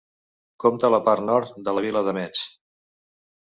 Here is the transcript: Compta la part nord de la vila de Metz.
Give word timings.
Compta 0.63 0.91
la 0.93 0.99
part 1.09 1.25
nord 1.27 1.53
de 1.69 1.75
la 1.79 1.85
vila 1.89 2.05
de 2.09 2.17
Metz. 2.21 2.43